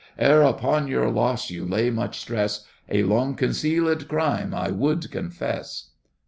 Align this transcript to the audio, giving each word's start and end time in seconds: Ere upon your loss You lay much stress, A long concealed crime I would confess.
Ere 0.17 0.41
upon 0.41 0.87
your 0.87 1.11
loss 1.11 1.51
You 1.51 1.63
lay 1.63 1.91
much 1.91 2.19
stress, 2.21 2.65
A 2.89 3.03
long 3.03 3.35
concealed 3.35 4.07
crime 4.07 4.51
I 4.51 4.71
would 4.71 5.11
confess. 5.11 5.91